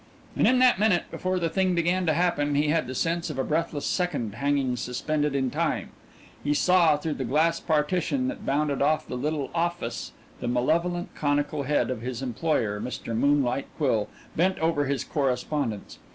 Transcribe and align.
And 0.35 0.47
in 0.47 0.57
that 0.57 0.79
minute 0.79 1.03
before 1.11 1.37
the 1.37 1.47
thing 1.47 1.75
began 1.75 2.07
to 2.07 2.13
happen 2.13 2.55
he 2.55 2.69
had 2.69 2.87
the 2.87 2.95
sense 2.95 3.29
of 3.29 3.37
a 3.37 3.43
breathless 3.43 3.85
second 3.85 4.33
hanging 4.33 4.75
suspended 4.75 5.35
in 5.35 5.51
time: 5.51 5.89
he 6.43 6.55
saw 6.55 6.97
through 6.97 7.13
the 7.13 7.23
glass 7.23 7.59
partition 7.59 8.27
that 8.27 8.43
bounded 8.43 8.81
off 8.81 9.07
the 9.07 9.15
little 9.15 9.51
office 9.53 10.11
the 10.39 10.47
malevolent 10.47 11.13
conical 11.13 11.61
head 11.61 11.91
of 11.91 12.01
his 12.01 12.23
employer, 12.23 12.81
Mr. 12.81 13.15
Moonlight 13.15 13.67
Quill, 13.77 14.09
bent 14.35 14.57
over 14.57 14.85
his 14.85 15.03
correspondence. 15.03 15.99